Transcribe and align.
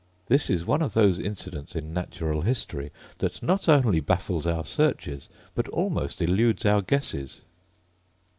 This 0.29 0.49
is 0.49 0.65
one 0.65 0.81
of 0.81 0.95
those 0.95 1.19
incidents 1.19 1.75
in 1.75 1.93
natural 1.93 2.41
history 2.41 2.91
that 3.19 3.43
not 3.43 3.69
only 3.69 3.99
baffles 3.99 4.47
our 4.47 4.65
searches, 4.65 5.29
but 5.53 5.67
almost 5.67 6.23
eludes 6.23 6.65
our 6.65 6.81
guesses! 6.81 7.43